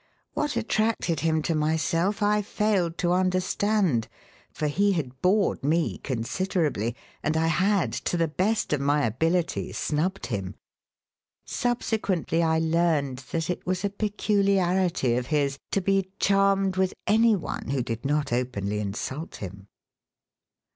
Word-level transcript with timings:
What 0.33 0.57
attracted 0.57 1.19
him 1.19 1.43
to 1.43 1.53
myself 1.53 2.23
I 2.23 2.41
failed 2.41 2.97
to 2.97 3.11
understand, 3.11 4.07
for 4.51 4.65
he 4.65 4.93
had 4.93 5.21
bored 5.21 5.63
me 5.63 5.99
considerably, 5.99 6.95
and 7.21 7.37
I 7.37 7.45
had, 7.45 7.93
to 8.09 8.17
the 8.17 8.27
best 8.27 8.73
of 8.73 8.81
my 8.81 9.05
ability, 9.05 9.71
snubbed 9.73 10.25
him. 10.25 10.55
Subsequently 11.45 12.41
I 12.41 12.57
learned 12.57 13.19
that 13.31 13.47
it 13.51 13.67
was 13.67 13.85
a 13.85 13.91
peculiarity 13.91 15.17
of 15.17 15.27
his 15.27 15.59
to 15.69 15.81
be 15.81 16.09
charmed 16.19 16.77
with 16.77 16.95
anyone 17.05 17.67
who 17.69 17.83
did 17.83 18.03
not 18.03 18.33
openly 18.33 18.79
insult 18.79 19.35
him. 19.35 19.67